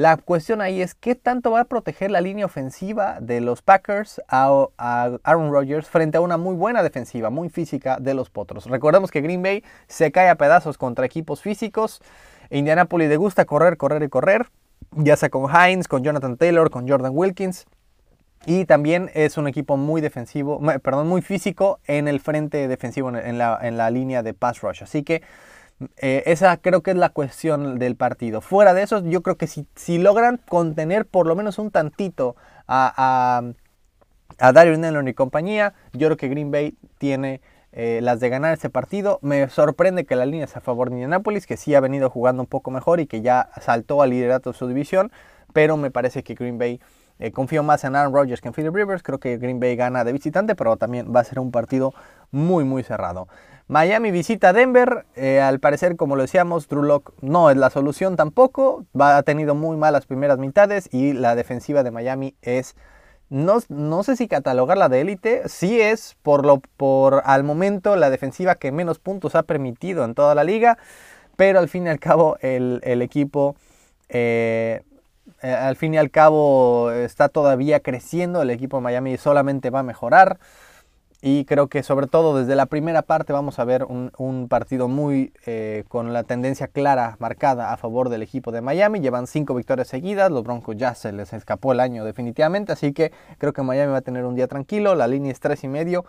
La 0.00 0.16
cuestión 0.16 0.62
ahí 0.62 0.80
es 0.80 0.94
qué 0.94 1.14
tanto 1.14 1.50
va 1.50 1.60
a 1.60 1.64
proteger 1.64 2.10
la 2.10 2.22
línea 2.22 2.46
ofensiva 2.46 3.18
de 3.20 3.42
los 3.42 3.60
Packers 3.60 4.22
a, 4.28 4.66
Aaron 4.78 5.52
Rodgers 5.52 5.88
frente 5.88 6.16
a 6.16 6.22
una 6.22 6.38
muy 6.38 6.54
buena 6.54 6.82
defensiva, 6.82 7.28
muy 7.28 7.50
física 7.50 7.98
de 8.00 8.14
los 8.14 8.30
Potros. 8.30 8.64
Recordemos 8.64 9.10
que 9.10 9.20
Green 9.20 9.42
Bay 9.42 9.62
se 9.88 10.10
cae 10.10 10.30
a 10.30 10.36
pedazos 10.36 10.78
contra 10.78 11.04
equipos 11.04 11.42
físicos. 11.42 12.00
Indianapolis 12.48 13.10
le 13.10 13.18
gusta 13.18 13.44
correr, 13.44 13.76
correr 13.76 14.02
y 14.02 14.08
correr, 14.08 14.48
ya 14.92 15.16
sea 15.16 15.28
con 15.28 15.50
Hines, 15.54 15.86
con 15.86 16.02
Jonathan 16.02 16.38
Taylor, 16.38 16.70
con 16.70 16.88
Jordan 16.88 17.12
Wilkins. 17.14 17.66
Y 18.46 18.64
también 18.64 19.10
es 19.12 19.36
un 19.36 19.48
equipo 19.48 19.76
muy 19.76 20.00
defensivo, 20.00 20.62
perdón, 20.82 21.08
muy 21.08 21.20
físico 21.20 21.78
en 21.86 22.08
el 22.08 22.20
frente 22.20 22.68
defensivo, 22.68 23.14
en 23.14 23.36
la, 23.36 23.58
en 23.60 23.76
la 23.76 23.90
línea 23.90 24.22
de 24.22 24.32
pass 24.32 24.62
rush. 24.62 24.82
Así 24.82 25.02
que 25.02 25.20
eh, 25.96 26.22
esa 26.26 26.56
creo 26.58 26.82
que 26.82 26.90
es 26.90 26.96
la 26.96 27.10
cuestión 27.10 27.78
del 27.78 27.96
partido. 27.96 28.40
Fuera 28.40 28.74
de 28.74 28.82
eso, 28.82 29.04
yo 29.04 29.22
creo 29.22 29.36
que 29.36 29.46
si, 29.46 29.66
si 29.74 29.98
logran 29.98 30.40
contener 30.48 31.06
por 31.06 31.26
lo 31.26 31.34
menos 31.36 31.58
un 31.58 31.70
tantito 31.70 32.36
a, 32.66 32.92
a, 34.38 34.46
a 34.46 34.52
Dario 34.52 34.74
y 35.08 35.14
compañía, 35.14 35.74
yo 35.92 36.08
creo 36.08 36.16
que 36.16 36.28
Green 36.28 36.50
Bay 36.50 36.76
tiene 36.98 37.40
eh, 37.72 38.00
las 38.02 38.20
de 38.20 38.28
ganar 38.28 38.52
este 38.52 38.70
partido. 38.70 39.18
Me 39.22 39.48
sorprende 39.48 40.04
que 40.04 40.16
la 40.16 40.26
línea 40.26 40.46
sea 40.46 40.58
a 40.58 40.62
favor 40.62 40.90
de 40.90 40.96
Indianapolis, 40.96 41.46
que 41.46 41.56
sí 41.56 41.74
ha 41.74 41.80
venido 41.80 42.10
jugando 42.10 42.42
un 42.42 42.48
poco 42.48 42.70
mejor 42.70 43.00
y 43.00 43.06
que 43.06 43.22
ya 43.22 43.50
saltó 43.60 44.02
al 44.02 44.10
liderato 44.10 44.52
de 44.52 44.58
su 44.58 44.66
división, 44.66 45.12
pero 45.52 45.76
me 45.76 45.90
parece 45.90 46.22
que 46.22 46.34
Green 46.34 46.58
Bay 46.58 46.80
eh, 47.18 47.32
confío 47.32 47.62
más 47.62 47.84
en 47.84 47.96
Aaron 47.96 48.14
Rodgers 48.14 48.40
que 48.40 48.48
en 48.48 48.54
Philip 48.54 48.74
Rivers. 48.74 49.02
Creo 49.02 49.18
que 49.18 49.36
Green 49.36 49.60
Bay 49.60 49.76
gana 49.76 50.04
de 50.04 50.12
visitante, 50.12 50.54
pero 50.54 50.76
también 50.76 51.14
va 51.14 51.20
a 51.20 51.24
ser 51.24 51.38
un 51.38 51.50
partido 51.50 51.92
muy, 52.30 52.64
muy 52.64 52.82
cerrado. 52.82 53.28
Miami 53.70 54.10
visita 54.10 54.52
Denver. 54.52 55.06
Eh, 55.14 55.40
al 55.40 55.60
parecer, 55.60 55.94
como 55.94 56.16
lo 56.16 56.22
decíamos, 56.22 56.66
Drew 56.66 56.82
Lock 56.82 57.12
no 57.20 57.50
es 57.50 57.56
la 57.56 57.70
solución 57.70 58.16
tampoco. 58.16 58.84
Va, 59.00 59.16
ha 59.16 59.22
tenido 59.22 59.54
muy 59.54 59.76
malas 59.76 60.06
primeras 60.06 60.38
mitades 60.38 60.88
y 60.92 61.12
la 61.12 61.36
defensiva 61.36 61.84
de 61.84 61.92
Miami 61.92 62.34
es. 62.42 62.74
No, 63.28 63.58
no 63.68 64.02
sé 64.02 64.16
si 64.16 64.26
catalogarla 64.26 64.88
de 64.88 65.02
élite. 65.02 65.48
Sí 65.48 65.80
es, 65.80 66.16
por, 66.24 66.44
lo, 66.44 66.60
por 66.76 67.22
al 67.24 67.44
momento, 67.44 67.94
la 67.94 68.10
defensiva 68.10 68.56
que 68.56 68.72
menos 68.72 68.98
puntos 68.98 69.36
ha 69.36 69.44
permitido 69.44 70.04
en 70.04 70.16
toda 70.16 70.34
la 70.34 70.42
liga. 70.42 70.76
Pero 71.36 71.60
al 71.60 71.68
fin 71.68 71.86
y 71.86 71.90
al 71.90 72.00
cabo, 72.00 72.38
el, 72.40 72.80
equipo 72.82 73.54
eh, 74.08 74.82
eh, 75.42 75.52
al 75.52 75.76
fin 75.76 75.94
y 75.94 75.98
al 75.98 76.10
cabo 76.10 76.90
está 76.90 77.28
todavía 77.28 77.78
creciendo, 77.78 78.42
el 78.42 78.50
equipo 78.50 78.78
de 78.78 78.82
Miami 78.82 79.16
solamente 79.16 79.70
va 79.70 79.78
a 79.78 79.84
mejorar 79.84 80.40
y 81.22 81.44
creo 81.44 81.68
que 81.68 81.82
sobre 81.82 82.06
todo 82.06 82.38
desde 82.38 82.56
la 82.56 82.66
primera 82.66 83.02
parte 83.02 83.32
vamos 83.32 83.58
a 83.58 83.64
ver 83.64 83.84
un, 83.84 84.46
partido 84.48 84.88
muy 84.88 85.32
eh, 85.44 85.84
con 85.88 86.12
la 86.12 86.24
tendencia 86.24 86.66
clara 86.66 87.16
marcada 87.18 87.72
a 87.72 87.76
favor 87.76 88.08
del 88.08 88.22
equipo 88.22 88.52
de 88.52 88.62
Miami. 88.62 89.00
Llevan 89.00 89.26
cinco 89.26 89.54
victorias 89.54 89.88
seguidas, 89.88 90.30
los 90.30 90.44
Broncos 90.44 90.76
ya 90.76 90.94
se 90.94 91.12
les 91.12 91.32
escapó 91.32 91.72
el 91.72 91.80
año 91.80 92.04
definitivamente, 92.04 92.72
así 92.72 92.92
que 92.92 93.12
creo 93.38 93.52
que 93.52 93.62
Miami 93.62 93.92
va 93.92 93.98
a 93.98 94.02
tener 94.02 94.24
un 94.24 94.34
día 94.34 94.48
tranquilo, 94.48 94.94
la 94.94 95.06
línea 95.06 95.30
es 95.30 95.40
tres 95.40 95.62
y 95.64 95.68
medio. 95.68 96.04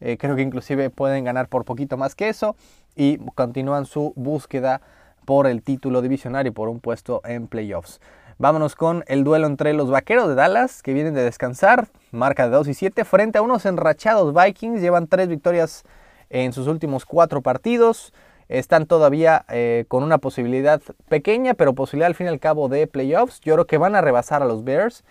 Eh, 0.00 0.16
creo 0.18 0.34
que 0.34 0.42
inclusive 0.42 0.90
pueden 0.90 1.24
ganar 1.24 1.48
por 1.48 1.64
poquito 1.64 1.96
más 1.96 2.14
que 2.14 2.28
eso 2.28 2.56
y 2.96 3.18
continúan 3.34 3.86
su 3.86 4.12
búsqueda 4.16 4.80
por 5.24 5.46
el 5.46 5.62
título 5.62 6.02
divisionario 6.02 6.50
y 6.50 6.54
por 6.54 6.68
un 6.68 6.80
puesto 6.80 7.20
en 7.24 7.48
playoffs. 7.48 8.00
Vámonos 8.38 8.74
con 8.74 9.04
el 9.06 9.22
duelo 9.22 9.46
entre 9.46 9.72
los 9.74 9.90
vaqueros 9.90 10.28
de 10.28 10.34
Dallas, 10.34 10.82
que 10.82 10.92
vienen 10.92 11.14
de 11.14 11.22
descansar, 11.22 11.86
marca 12.10 12.46
de 12.46 12.56
2 12.56 12.66
y 12.66 12.74
7, 12.74 13.04
frente 13.04 13.38
a 13.38 13.42
unos 13.42 13.64
enrachados 13.64 14.34
Vikings. 14.34 14.80
Llevan 14.80 15.06
tres 15.06 15.28
victorias 15.28 15.84
en 16.30 16.52
sus 16.52 16.66
últimos 16.66 17.06
cuatro 17.06 17.42
partidos. 17.42 18.12
Están 18.48 18.86
todavía 18.86 19.44
eh, 19.48 19.84
con 19.86 20.02
una 20.02 20.18
posibilidad 20.18 20.82
pequeña, 21.08 21.54
pero 21.54 21.74
posibilidad 21.74 22.08
al 22.08 22.16
fin 22.16 22.26
y 22.26 22.30
al 22.30 22.40
cabo 22.40 22.68
de 22.68 22.88
playoffs. 22.88 23.40
Yo 23.40 23.54
creo 23.54 23.66
que 23.66 23.78
van 23.78 23.94
a 23.94 24.00
rebasar 24.00 24.42
a 24.42 24.46
los 24.46 24.64
Bears. 24.64 25.04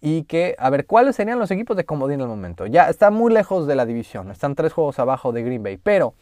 Y 0.00 0.24
que, 0.24 0.56
a 0.58 0.68
ver, 0.70 0.86
¿cuáles 0.86 1.14
serían 1.14 1.38
los 1.38 1.50
equipos 1.50 1.76
de 1.76 1.84
comodín 1.84 2.14
en 2.14 2.22
el 2.22 2.28
momento? 2.28 2.66
Ya 2.66 2.88
están 2.88 3.14
muy 3.14 3.32
lejos 3.32 3.66
de 3.66 3.76
la 3.76 3.86
división. 3.86 4.30
Están 4.30 4.54
tres 4.54 4.72
juegos 4.72 4.98
abajo 4.98 5.30
de 5.30 5.42
Green 5.42 5.62
Bay. 5.62 5.76
Pero 5.76 6.14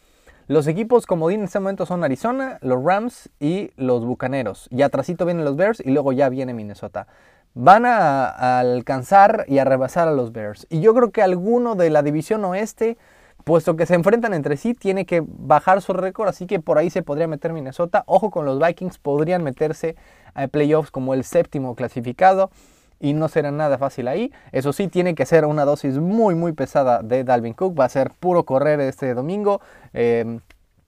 los 0.47 0.67
equipos 0.67 1.05
comodín 1.05 1.41
en 1.41 1.45
este 1.45 1.59
momento 1.59 1.85
son 1.85 2.03
Arizona, 2.03 2.57
los 2.61 2.83
Rams 2.83 3.29
y 3.39 3.71
los 3.77 4.05
Bucaneros. 4.05 4.67
Y 4.71 4.81
atrásito 4.81 5.25
vienen 5.25 5.45
los 5.45 5.55
Bears 5.55 5.81
y 5.83 5.91
luego 5.91 6.11
ya 6.11 6.29
viene 6.29 6.53
Minnesota. 6.53 7.07
Van 7.53 7.85
a, 7.85 8.59
alcanzar 8.59 9.45
y 9.47 9.59
a 9.59 9.65
rebasar 9.65 10.07
a 10.07 10.11
los 10.11 10.31
Bears. 10.31 10.67
Y 10.69 10.81
yo 10.81 10.93
creo 10.93 11.11
que 11.11 11.21
alguno 11.21 11.75
de 11.75 11.89
la 11.89 12.01
división 12.01 12.43
oeste, 12.45 12.97
puesto 13.43 13.75
que 13.75 13.85
se 13.85 13.95
enfrentan 13.95 14.33
entre 14.33 14.57
sí, 14.57 14.73
tiene 14.73 15.05
que 15.05 15.23
bajar 15.25 15.81
su 15.81 15.93
récord. 15.93 16.29
Así 16.29 16.47
que 16.47 16.59
por 16.59 16.77
ahí 16.77 16.89
se 16.89 17.03
podría 17.03 17.27
meter 17.27 17.53
Minnesota. 17.53 18.03
Ojo 18.07 18.31
con 18.31 18.45
los 18.45 18.59
Vikings, 18.59 18.97
podrían 18.97 19.43
meterse 19.43 19.95
a 20.33 20.47
playoffs 20.47 20.91
como 20.91 21.13
el 21.13 21.23
séptimo 21.23 21.75
clasificado 21.75 22.51
y 23.01 23.13
no 23.13 23.27
será 23.27 23.51
nada 23.51 23.77
fácil 23.79 24.07
ahí. 24.07 24.31
Eso 24.51 24.71
sí, 24.71 24.87
tiene 24.87 25.15
que 25.15 25.25
ser 25.25 25.45
una 25.45 25.65
dosis 25.65 25.97
muy, 25.97 26.35
muy 26.35 26.53
pesada 26.53 27.01
de 27.01 27.23
Dalvin 27.23 27.53
Cook. 27.53 27.77
Va 27.77 27.85
a 27.85 27.89
ser 27.89 28.11
puro 28.11 28.45
correr 28.45 28.79
este 28.79 29.13
domingo. 29.15 29.59
Eh, 29.93 30.39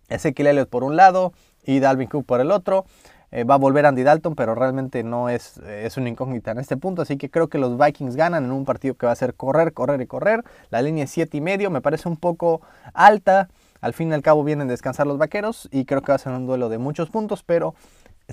Ezekiel 0.10 0.48
Elliott 0.48 0.70
por 0.70 0.84
un 0.84 0.96
lado 0.96 1.34
y 1.66 1.80
Dalvin 1.80 2.08
Cook 2.08 2.26
por 2.26 2.40
el 2.40 2.52
otro. 2.52 2.86
Eh, 3.32 3.46
va 3.46 3.56
a 3.56 3.58
volver 3.58 3.88
Andy 3.88 4.04
Dalton, 4.04 4.36
pero 4.36 4.54
realmente 4.54 5.04
no 5.04 5.28
es, 5.28 5.58
eh, 5.66 5.86
es 5.88 5.98
una 5.98 6.08
incógnita 6.08 6.52
en 6.52 6.60
este 6.60 6.78
punto. 6.78 7.02
Así 7.02 7.18
que 7.18 7.32
creo 7.32 7.48
que 7.48 7.58
los 7.58 7.80
Vikings 7.80 8.16
ganan 8.16 8.46
en 8.46 8.52
un 8.52 8.64
partido 8.64 8.94
que 8.94 9.08
va 9.08 9.12
a 9.12 9.16
ser 9.16 9.34
correr, 9.34 9.74
correr 9.74 10.00
y 10.02 10.06
correr. 10.06 10.44
La 10.70 10.84
línea 10.84 11.06
es 11.06 11.10
7 11.10 11.36
y 11.38 11.42
medio, 11.42 11.72
me 11.72 11.82
parece 11.82 12.08
un 12.08 12.18
poco 12.18 12.62
alta. 12.94 13.50
Al 13.82 13.94
fin 13.94 14.12
y 14.12 14.14
al 14.14 14.22
cabo 14.22 14.44
vienen 14.44 14.68
a 14.68 14.72
descansar 14.72 15.08
los 15.08 15.18
vaqueros 15.18 15.68
y 15.72 15.86
creo 15.86 16.02
que 16.04 16.12
va 16.12 16.16
a 16.16 16.20
ser 16.20 16.32
un 16.32 16.46
duelo 16.46 16.70
de 16.70 16.78
muchos 16.78 17.10
puntos, 17.10 17.42
pero 17.44 17.74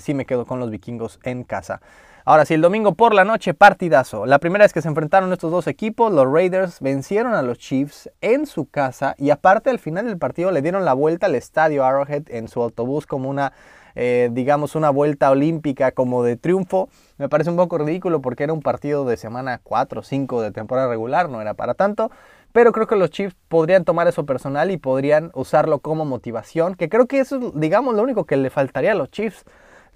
sí 0.01 0.13
me 0.13 0.25
quedo 0.25 0.45
con 0.45 0.59
los 0.59 0.69
vikingos 0.69 1.19
en 1.23 1.43
casa. 1.43 1.81
Ahora 2.23 2.45
sí, 2.45 2.53
el 2.53 2.61
domingo 2.61 2.93
por 2.93 3.15
la 3.15 3.25
noche, 3.25 3.55
partidazo. 3.55 4.27
La 4.27 4.37
primera 4.37 4.63
vez 4.63 4.73
que 4.73 4.81
se 4.83 4.87
enfrentaron 4.87 5.33
estos 5.33 5.51
dos 5.51 5.65
equipos, 5.65 6.13
los 6.13 6.31
Raiders 6.31 6.79
vencieron 6.79 7.33
a 7.33 7.41
los 7.41 7.57
Chiefs 7.57 8.11
en 8.21 8.45
su 8.45 8.69
casa 8.69 9.15
y 9.17 9.31
aparte 9.31 9.71
al 9.71 9.79
final 9.79 10.05
del 10.05 10.19
partido 10.19 10.51
le 10.51 10.61
dieron 10.61 10.85
la 10.85 10.93
vuelta 10.93 11.25
al 11.25 11.33
estadio 11.33 11.83
Arrowhead 11.83 12.23
en 12.27 12.47
su 12.47 12.61
autobús 12.61 13.07
como 13.07 13.27
una, 13.27 13.53
eh, 13.95 14.29
digamos, 14.33 14.75
una 14.75 14.91
vuelta 14.91 15.31
olímpica 15.31 15.93
como 15.93 16.23
de 16.23 16.37
triunfo. 16.37 16.89
Me 17.17 17.27
parece 17.27 17.49
un 17.49 17.55
poco 17.55 17.79
ridículo 17.79 18.21
porque 18.21 18.43
era 18.43 18.53
un 18.53 18.61
partido 18.61 19.03
de 19.03 19.17
semana 19.17 19.59
4 19.63 20.01
o 20.01 20.03
5 20.03 20.41
de 20.43 20.51
temporada 20.51 20.89
regular, 20.89 21.27
no 21.27 21.41
era 21.41 21.55
para 21.55 21.73
tanto. 21.73 22.11
Pero 22.51 22.71
creo 22.71 22.85
que 22.85 22.97
los 22.97 23.09
Chiefs 23.09 23.35
podrían 23.47 23.83
tomar 23.83 24.07
eso 24.07 24.27
personal 24.27 24.69
y 24.69 24.77
podrían 24.77 25.31
usarlo 25.33 25.79
como 25.79 26.05
motivación, 26.05 26.75
que 26.75 26.87
creo 26.87 27.07
que 27.07 27.19
eso 27.19 27.37
es, 27.37 27.59
digamos, 27.59 27.95
lo 27.95 28.03
único 28.03 28.25
que 28.25 28.37
le 28.37 28.51
faltaría 28.51 28.91
a 28.91 28.95
los 28.95 29.09
Chiefs. 29.09 29.43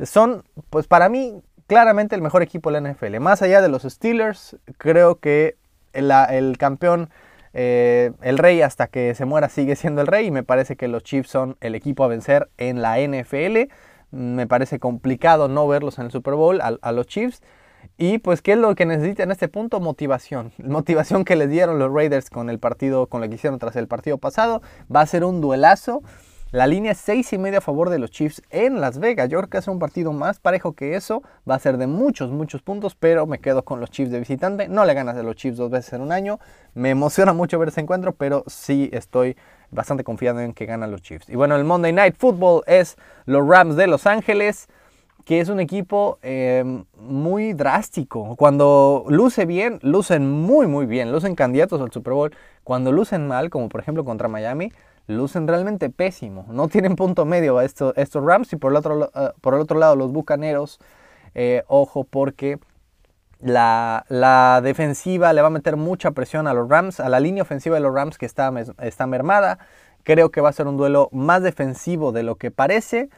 Son, 0.03 0.43
pues 0.69 0.87
para 0.87 1.09
mí, 1.09 1.41
claramente 1.67 2.15
el 2.15 2.21
mejor 2.21 2.41
equipo 2.41 2.71
de 2.71 2.81
la 2.81 2.91
NFL. 2.91 3.19
Más 3.19 3.41
allá 3.41 3.61
de 3.61 3.69
los 3.69 3.83
Steelers, 3.83 4.57
creo 4.77 5.19
que 5.19 5.55
el, 5.93 6.57
campeón, 6.57 7.09
eh, 7.53 8.11
el 8.21 8.37
rey 8.37 8.61
hasta 8.61 8.87
que 8.87 9.15
se 9.15 9.25
muera 9.25 9.49
sigue 9.49 9.75
siendo 9.75 10.01
el 10.01 10.07
rey 10.07 10.27
y 10.27 10.31
me 10.31 10.43
parece 10.43 10.75
que 10.75 10.87
los 10.87 11.03
Chiefs 11.03 11.29
son 11.29 11.57
el 11.61 11.75
equipo 11.75 12.03
a 12.03 12.07
vencer 12.07 12.49
en 12.57 12.81
la 12.81 12.97
NFL. 12.99 13.71
Me 14.11 14.47
parece 14.47 14.79
complicado 14.79 15.47
no 15.47 15.67
verlos 15.67 15.97
en 15.99 16.05
el 16.05 16.11
Super 16.11 16.35
Bowl 16.35 16.59
a, 16.61 16.91
los 16.91 17.07
Chiefs. 17.07 17.41
Y 17.97 18.17
pues, 18.17 18.41
¿qué 18.41 18.53
es 18.53 18.57
lo 18.57 18.75
que 18.75 18.85
necesitan 18.85 19.25
en 19.25 19.31
este 19.31 19.47
punto? 19.47 19.79
Motivación. 19.79 20.51
Motivación 20.63 21.23
que 21.23 21.35
les 21.35 21.49
dieron 21.49 21.79
los 21.79 21.93
Raiders 21.93 22.29
con 22.29 22.49
el 22.49 22.59
partido, 22.59 23.07
con 23.07 23.21
lo 23.21 23.29
que 23.29 23.35
hicieron 23.35 23.59
tras 23.59 23.75
el 23.75 23.87
partido 23.87 24.17
pasado. 24.17 24.61
Va 24.93 25.01
a 25.01 25.05
ser 25.05 25.23
un 25.23 25.41
duelazo. 25.41 26.03
La 26.55 26.67
línea 26.67 26.93
es 26.93 26.99
6 26.99 27.33
y 27.33 27.37
medio 27.37 27.57
a 27.57 27.61
favor 27.61 27.89
de 27.89 27.99
los 27.99 28.11
Chiefs 28.11 28.41
en 28.49 28.79
Las 28.79 28.97
Vegas. 28.97 29.27
Yo 29.27 29.39
creo 29.39 29.49
que 29.49 29.57
es 29.57 29.67
un 29.67 29.77
partido 29.77 30.13
más 30.13 30.39
parejo 30.39 30.71
que 30.71 30.95
eso. 30.95 31.21
Va 31.45 31.55
a 31.55 31.59
ser 31.59 31.77
de 31.77 31.85
muchos, 31.85 32.31
muchos 32.31 32.61
puntos, 32.61 32.95
pero 32.95 33.27
me 33.27 33.39
quedo 33.39 33.65
con 33.65 33.81
los 33.81 33.91
Chiefs 33.91 34.09
de 34.09 34.19
visitante. 34.19 34.69
No 34.69 34.85
le 34.85 34.93
ganas 34.93 35.17
a 35.17 35.23
los 35.23 35.35
Chiefs 35.35 35.57
dos 35.57 35.69
veces 35.69 35.91
en 35.91 35.99
un 35.99 36.13
año. 36.13 36.39
Me 36.73 36.91
emociona 36.91 37.33
mucho 37.33 37.59
ver 37.59 37.67
ese 37.67 37.81
encuentro, 37.81 38.13
pero 38.13 38.45
sí 38.47 38.89
estoy 38.93 39.35
bastante 39.69 40.05
confiado 40.05 40.39
en 40.39 40.53
que 40.53 40.65
ganan 40.65 40.91
los 40.91 41.01
Chiefs. 41.01 41.27
Y 41.27 41.35
bueno, 41.35 41.57
el 41.57 41.65
Monday 41.65 41.91
Night 41.91 42.15
Football 42.17 42.63
es 42.67 42.95
los 43.25 43.45
Rams 43.45 43.75
de 43.75 43.87
Los 43.87 44.07
Ángeles 44.07 44.69
que 45.25 45.39
es 45.39 45.49
un 45.49 45.59
equipo 45.59 46.19
em, 46.21 46.85
muy 46.99 47.53
drástico. 47.53 48.35
Cuando 48.37 49.05
luce 49.09 49.45
bien, 49.45 49.79
lucen 49.81 50.31
muy, 50.31 50.67
muy 50.67 50.85
bien. 50.85 51.11
Lucen 51.11 51.35
candidatos 51.35 51.81
al 51.81 51.91
Super 51.91 52.13
Bowl. 52.13 52.31
Cuando 52.63 52.91
lucen 52.91 53.27
mal, 53.27 53.49
como 53.49 53.67
por 53.67 53.81
ejemplo 53.81 54.05
contra 54.05 54.27
Miami, 54.27 54.71
lucen 55.07 55.47
realmente 55.47 55.89
pésimo. 55.89 56.45
No 56.49 56.67
tienen 56.67 56.95
punto 56.95 57.25
medio 57.25 57.57
a 57.57 57.65
estos, 57.65 57.93
estos 57.97 58.23
Rams. 58.23 58.51
Y 58.53 58.55
por 58.55 58.71
el 58.71 58.77
otro, 58.77 59.11
eh, 59.13 59.31
por 59.41 59.53
el 59.53 59.61
otro 59.61 59.79
lado, 59.79 59.95
los 59.95 60.11
Bucaneros, 60.11 60.79
eh, 61.33 61.63
ojo, 61.67 62.03
porque 62.03 62.59
la, 63.39 64.05
la, 64.09 64.61
defensiva 64.63 65.33
le 65.33 65.41
va 65.41 65.47
a 65.47 65.51
meter 65.51 65.75
mucha 65.75 66.11
presión 66.11 66.47
a 66.47 66.53
los 66.53 66.69
Rams, 66.69 66.99
a 66.99 67.09
la 67.09 67.19
línea 67.19 67.43
ofensiva 67.43 67.75
de 67.75 67.81
los 67.81 67.93
Rams 67.93 68.17
que 68.17 68.25
está, 68.25 68.51
está 68.81 69.07
mermada. 69.07 69.59
Creo 70.03 70.31
que 70.31 70.41
va 70.41 70.49
a 70.49 70.53
ser 70.53 70.67
un 70.67 70.77
duelo 70.77 71.09
más 71.11 71.43
defensivo 71.43 72.11
de 72.11 72.23
lo 72.23 72.35
que 72.35 72.51
parece 72.51 73.09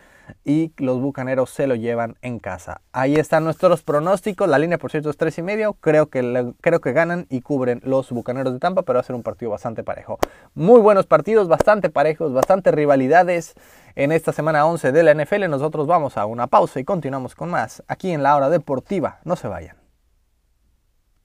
y 0.44 0.74
los 0.78 1.00
Bucaneros 1.00 1.50
se 1.50 1.68
lo 1.68 1.76
llevan 1.76 2.16
en 2.22 2.40
casa. 2.40 2.82
Ahí 2.92 3.16
están 3.16 3.44
nuestros 3.44 3.84
pronósticos. 3.84 4.48
La 4.48 4.60
línea, 4.60 4.78
por 4.78 4.92
cierto, 4.92 5.10
es 5.10 5.18
3 5.18 5.40
y 5.40 5.42
medio. 5.42 5.74
Creo 5.74 6.08
que, 6.08 6.54
creo 6.62 6.82
que 6.82 6.94
ganan 6.94 7.28
y 7.30 7.42
cubren 7.42 7.82
los 7.84 8.12
Bucaneros 8.12 8.54
de 8.54 8.60
Tampa, 8.60 8.84
pero 8.84 8.98
va 8.98 9.02
a 9.02 9.04
ser 9.04 9.16
un 9.16 9.24
partido 9.24 9.52
bastante 9.52 9.84
parejo. 9.84 10.20
Muy 10.54 10.82
buenos 10.82 11.06
partidos, 11.06 11.48
bastante 11.48 11.90
parejos, 11.90 12.34
bastante 12.34 12.72
rivalidades 12.72 13.56
en 13.96 14.12
esta 14.12 14.34
semana 14.34 14.66
11 14.66 14.92
de 14.92 15.04
la 15.04 15.14
NFL. 15.14 15.50
Nosotros 15.50 15.88
vamos 15.88 16.18
a 16.18 16.26
una 16.26 16.48
pausa 16.48 16.80
y 16.80 16.84
continuamos 16.84 17.36
con 17.36 17.50
más 17.50 17.84
aquí 17.88 18.12
en 18.12 18.24
la 18.24 18.36
hora 18.36 18.50
deportiva. 18.50 19.20
No 19.24 19.36
se 19.36 19.48
vayan. 19.48 19.87